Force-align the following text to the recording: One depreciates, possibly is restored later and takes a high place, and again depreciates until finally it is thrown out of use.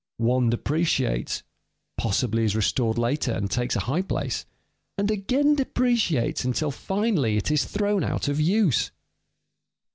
One 0.17 0.49
depreciates, 0.49 1.43
possibly 1.95 2.43
is 2.43 2.55
restored 2.55 2.97
later 2.97 3.33
and 3.33 3.51
takes 3.51 3.75
a 3.75 3.81
high 3.81 4.01
place, 4.01 4.47
and 4.97 5.11
again 5.11 5.53
depreciates 5.53 6.43
until 6.43 6.71
finally 6.71 7.37
it 7.37 7.51
is 7.51 7.65
thrown 7.65 8.03
out 8.03 8.27
of 8.27 8.39
use. 8.39 8.89